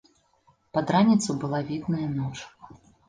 Пад 0.77 0.93
раніцу 0.95 1.35
была 1.43 1.59
відная 1.69 2.07
ноч. 2.17 2.35